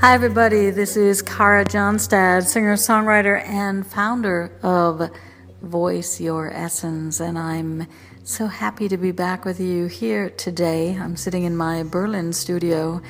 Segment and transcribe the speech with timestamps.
[0.00, 0.70] Hi, everybody.
[0.70, 5.10] This is Kara Johnstad, singer, songwriter, and founder of
[5.60, 7.20] Voice Your Essence.
[7.20, 7.86] And I'm
[8.24, 10.96] so happy to be back with you here today.
[10.98, 13.02] I'm sitting in my Berlin studio,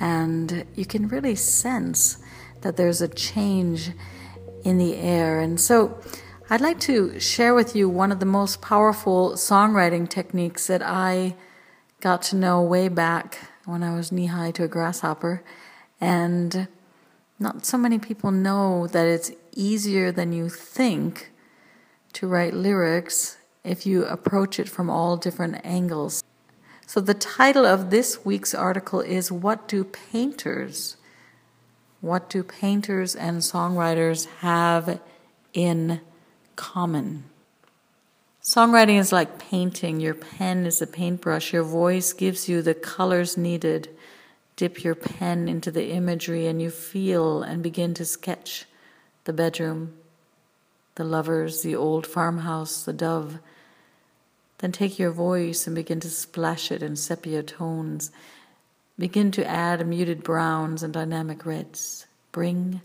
[0.00, 2.16] and you can really sense
[2.62, 3.90] that there's a change
[4.64, 5.40] in the air.
[5.40, 6.00] And so
[6.48, 11.36] I'd like to share with you one of the most powerful songwriting techniques that I
[12.00, 15.44] got to know way back when I was knee high to a grasshopper.
[16.00, 16.68] And
[17.38, 21.30] not so many people know that it's easier than you think
[22.14, 26.22] to write lyrics if you approach it from all different angles.
[26.86, 30.96] So, the title of this week's article is What Do Painters?
[32.00, 35.00] What do painters and songwriters have
[35.52, 36.00] in
[36.56, 37.24] common?
[38.42, 40.00] Songwriting is like painting.
[40.00, 41.52] Your pen is a paintbrush.
[41.52, 43.90] Your voice gives you the colors needed
[44.60, 48.66] dip your pen into the imagery and you feel and begin to sketch
[49.24, 49.94] the bedroom,
[50.96, 53.38] the lovers, the old farmhouse, the dove.
[54.58, 58.10] Then take your voice and begin to splash it in sepia tones.
[58.98, 62.06] Begin to add muted browns and dynamic reds.
[62.30, 62.82] Bring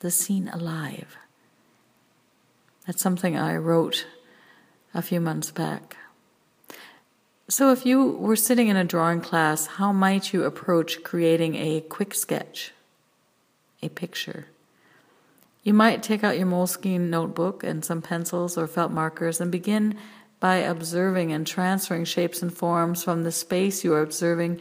[0.00, 1.16] the scene alive.
[2.86, 4.06] That's something I wrote
[4.92, 5.96] a few months back.
[7.48, 11.80] So, if you were sitting in a drawing class, how might you approach creating a
[11.80, 12.72] quick sketch,
[13.80, 14.46] a picture?
[15.62, 19.96] You might take out your Moleskine notebook and some pencils or felt markers and begin
[20.40, 24.60] by observing and transferring shapes and forms from the space you are observing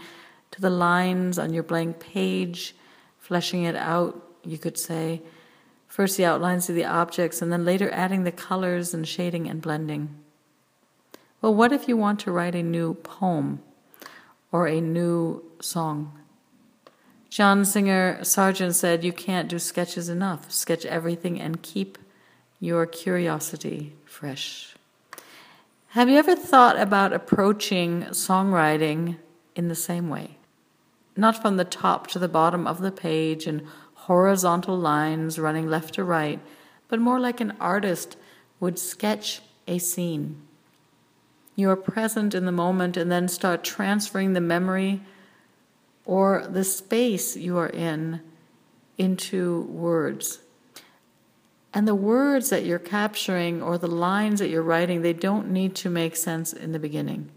[0.51, 2.75] to the lines on your blank page,
[3.17, 5.23] fleshing it out, you could say.
[5.87, 9.59] First, the outlines of the objects, and then later adding the colors and shading and
[9.59, 10.15] blending.
[11.45, 13.61] Well, what if you want to write a new poem
[14.51, 16.19] or a new song?
[17.29, 20.51] John Singer Sargent said, You can't do sketches enough.
[20.51, 21.99] Sketch everything and keep
[22.59, 24.75] your curiosity fresh.
[25.89, 29.17] Have you ever thought about approaching songwriting
[29.55, 30.39] in the same way?
[31.15, 35.93] Not from the top to the bottom of the page and horizontal lines running left
[35.93, 36.39] to right,
[36.87, 38.17] but more like an artist
[38.59, 40.41] would sketch a scene.
[41.55, 45.01] You are present in the moment and then start transferring the memory
[46.05, 48.21] or the space you are in
[48.97, 50.39] into words.
[51.73, 55.75] And the words that you're capturing or the lines that you're writing, they don't need
[55.75, 57.29] to make sense in the beginning.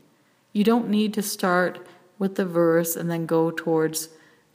[0.53, 1.85] You don't need to start
[2.19, 4.11] with the verse and then go towards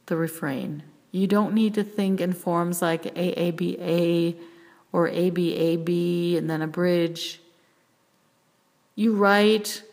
[0.05, 0.83] the refrain.
[1.11, 4.35] You don't need to think in forms like AABA
[4.91, 7.39] or ABAB and then a bridge.
[8.95, 9.83] You write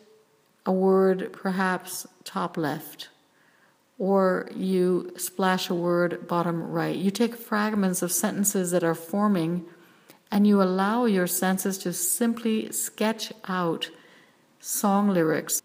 [0.65, 3.09] a word perhaps top left,
[3.97, 6.95] or you splash a word bottom right.
[6.95, 9.65] You take fragments of sentences that are forming
[10.31, 13.89] and you allow your senses to simply sketch out
[14.59, 15.61] song lyrics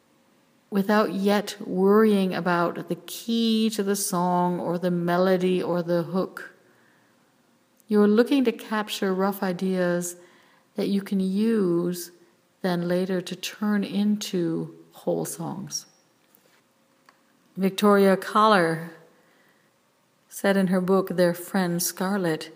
[0.71, 6.53] without yet worrying about the key to the song or the melody or the hook.
[7.87, 10.17] You're looking to capture rough ideas
[10.75, 12.11] that you can use
[12.66, 15.87] then later to turn into whole songs.
[17.56, 18.91] Victoria Kahler
[20.28, 22.50] said in her book, Their Friend Scarlet,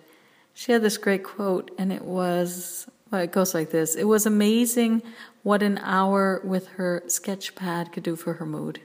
[0.53, 4.27] she had this great quote, and it was, well, it goes like this It was
[4.27, 5.03] amazing
[5.45, 8.81] what an hour with her sketch pad could do for her mood.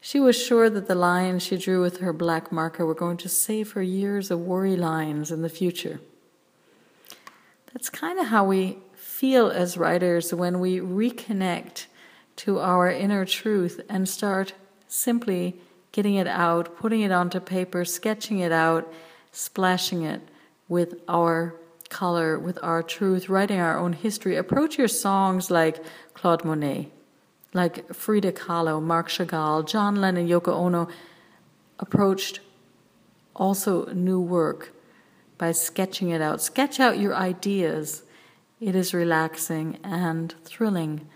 [0.00, 3.28] She was sure that the lines she drew with her black marker were going to
[3.28, 6.00] save her years of worry lines in the future.
[7.72, 8.78] That's kind of how we
[9.16, 11.86] feel as writers when we reconnect
[12.36, 14.52] to our inner truth and start
[14.88, 15.58] simply
[15.90, 18.92] getting it out, putting it onto paper, sketching it out,
[19.32, 20.20] splashing it
[20.68, 21.54] with our
[21.88, 24.36] color, with our truth, writing our own history.
[24.36, 26.90] Approach your songs like Claude Monet,
[27.54, 30.88] like Frida Kahlo, Marc Chagall, John Lennon, Yoko Ono
[31.78, 32.40] approached
[33.34, 34.74] also new work
[35.38, 36.42] by sketching it out.
[36.42, 38.02] Sketch out your ideas
[38.60, 41.06] it is relaxing and thrilling.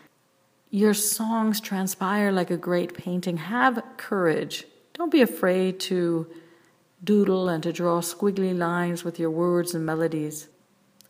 [0.70, 3.38] Your songs transpire like a great painting.
[3.38, 4.66] Have courage.
[4.92, 6.26] Don't be afraid to
[7.02, 10.48] doodle and to draw squiggly lines with your words and melodies.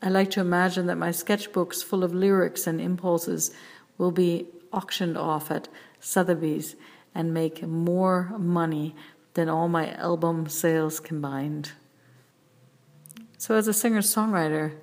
[0.03, 3.51] I like to imagine that my sketchbooks full of lyrics and impulses
[3.99, 5.69] will be auctioned off at
[5.99, 6.77] Sotheby's
[7.15, 8.95] and make more money
[9.35, 11.73] than all my album sales combined.
[13.37, 14.77] So, as a singer songwriter,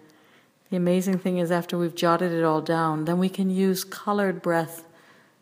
[0.69, 4.41] the amazing thing is, after we've jotted it all down, then we can use colored
[4.41, 4.85] breath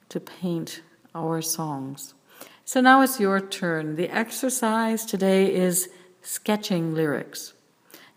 [0.09, 0.81] to paint
[1.15, 2.13] our songs.
[2.63, 3.95] So now it's your turn.
[3.95, 5.89] The exercise today is
[6.21, 7.53] sketching lyrics.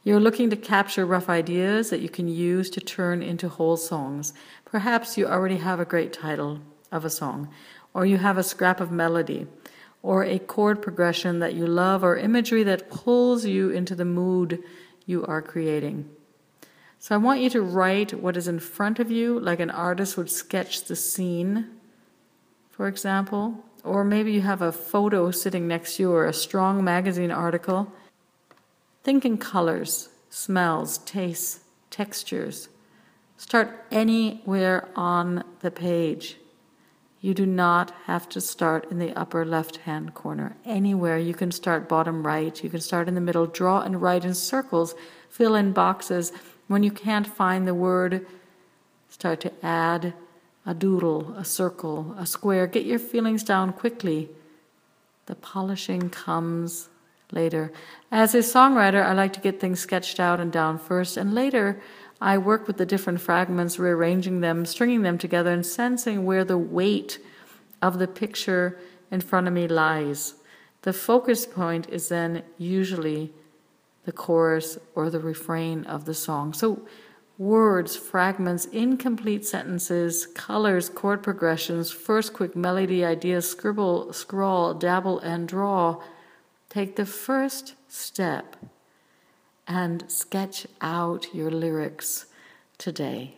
[0.04, 4.32] You're looking to capture rough ideas that you can use to turn into whole songs.
[4.64, 7.48] Perhaps you already have a great title of a song,
[7.92, 9.46] or you have a scrap of melody,
[10.02, 14.62] or a chord progression that you love, or imagery that pulls you into the mood
[15.04, 16.08] you are creating.
[16.98, 20.16] So I want you to write what is in front of you, like an artist
[20.16, 21.66] would sketch the scene,
[22.70, 23.64] for example.
[23.84, 27.92] Or maybe you have a photo sitting next to you or a strong magazine article.
[29.04, 31.60] Think in colors, smells, tastes,
[31.90, 32.68] textures.
[33.36, 36.36] Start anywhere on the page.
[37.20, 40.56] You do not have to start in the upper left hand corner.
[40.64, 44.24] Anywhere you can start bottom right, you can start in the middle, draw and write
[44.24, 44.94] in circles,
[45.28, 46.32] fill in boxes.
[46.68, 48.26] When you can't find the word,
[49.08, 50.14] start to add
[50.64, 52.66] a doodle, a circle, a square.
[52.66, 54.28] Get your feelings down quickly.
[55.26, 56.90] The polishing comes
[57.32, 57.72] later.
[58.12, 61.80] As a songwriter, I like to get things sketched out and down first, and later
[62.20, 66.58] I work with the different fragments, rearranging them, stringing them together, and sensing where the
[66.58, 67.18] weight
[67.80, 68.78] of the picture
[69.10, 70.34] in front of me lies.
[70.82, 73.32] The focus point is then usually
[74.08, 76.54] the chorus or the refrain of the song.
[76.54, 76.80] So
[77.36, 85.46] words, fragments, incomplete sentences, colors, chord progressions, first quick melody ideas, scribble, scrawl, dabble, and
[85.46, 86.02] draw.
[86.70, 88.56] Take the first step
[89.66, 92.24] and sketch out your lyrics
[92.78, 93.34] today.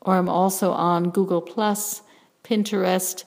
[0.00, 2.02] Or I'm also on Google Plus,
[2.44, 3.24] Pinterest.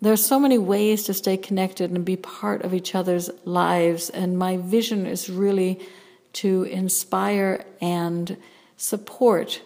[0.00, 4.10] There's so many ways to stay connected and be part of each other's lives.
[4.10, 5.80] And my vision is really
[6.34, 8.36] to inspire and
[8.76, 9.62] support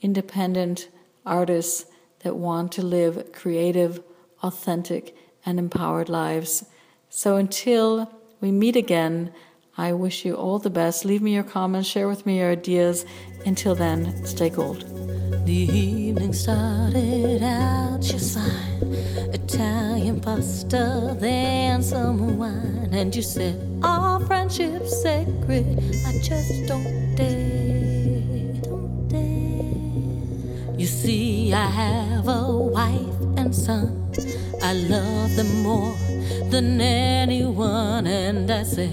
[0.00, 0.88] independent
[1.26, 1.86] artists
[2.20, 4.02] that want to live creative,
[4.44, 6.64] authentic, and empowered lives.
[7.08, 8.10] So until
[8.40, 9.32] we meet again,
[9.76, 11.04] I wish you all the best.
[11.04, 13.04] Leave me your comments, share with me your ideas.
[13.44, 14.84] Until then, stay gold.
[15.46, 18.94] The evening started out just fine.
[19.32, 22.90] Italian pasta, then some wine.
[22.92, 23.56] And you said,
[24.26, 25.66] friendship's sacred.
[26.06, 30.78] I just don't dare, don't dare.
[30.78, 34.03] You see, I have a wife and son.
[34.66, 35.94] I love them more
[36.48, 38.88] than anyone, and I say,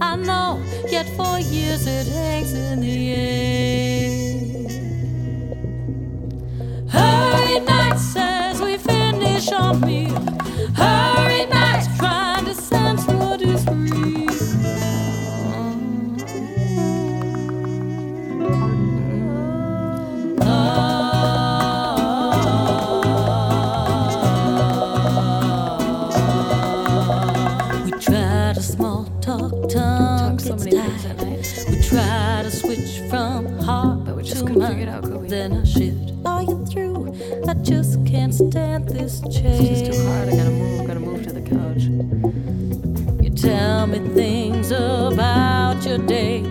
[0.00, 3.29] I know, yet for years it hangs in the air.
[43.90, 46.44] Me things about your day.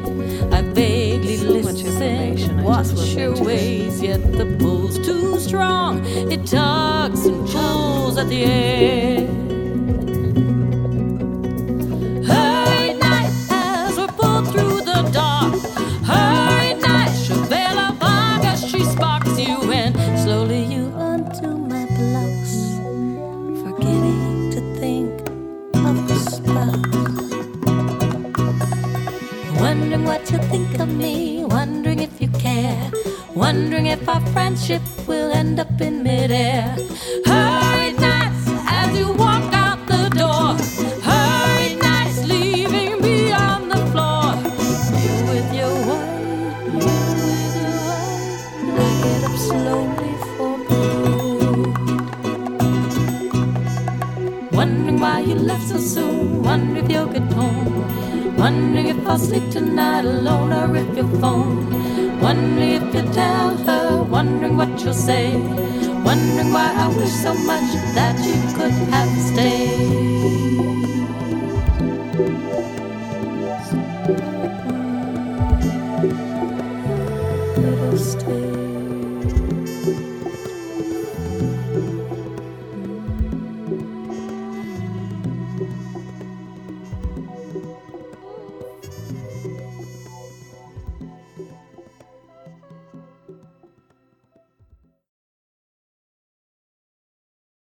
[0.52, 6.06] I vaguely So listen, I watch your ways, yet the pull's too strong.
[6.06, 9.09] It tugs and pulls at the air.
[34.40, 36.74] Friendship will end up in midair.
[37.26, 38.46] Hurry nights
[38.80, 40.50] as you walk out the door.
[41.10, 44.28] Hurry nights leaving me on the floor.
[45.04, 46.88] You with your wine, you
[47.30, 48.80] with your wine.
[48.80, 51.74] I get up slowly for good.
[54.60, 56.44] Wondering why you left so soon.
[56.44, 57.76] Wondering if you'll get home.
[58.38, 62.09] Wondering if I'll sleep tonight alone or if you'll phone.
[62.22, 65.36] Wondering if you'll tell her, wondering what you'll say.
[66.04, 70.20] Wondering why I wish so much that you could have stayed.
[77.98, 78.59] Stay.